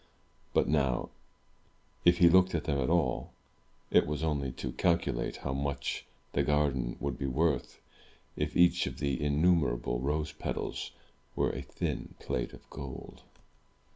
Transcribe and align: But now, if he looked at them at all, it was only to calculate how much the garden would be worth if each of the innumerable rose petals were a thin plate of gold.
But 0.51 0.67
now, 0.67 1.11
if 2.05 2.17
he 2.17 2.27
looked 2.27 2.55
at 2.55 2.63
them 2.63 2.79
at 2.79 2.89
all, 2.89 3.33
it 3.91 4.07
was 4.07 4.23
only 4.23 4.51
to 4.53 4.71
calculate 4.71 5.35
how 5.37 5.53
much 5.53 6.07
the 6.33 6.41
garden 6.41 6.97
would 6.99 7.19
be 7.19 7.27
worth 7.27 7.79
if 8.35 8.57
each 8.57 8.87
of 8.87 8.97
the 8.97 9.21
innumerable 9.23 9.99
rose 9.99 10.31
petals 10.31 10.89
were 11.35 11.51
a 11.51 11.61
thin 11.61 12.15
plate 12.17 12.51
of 12.51 12.67
gold. 12.71 13.21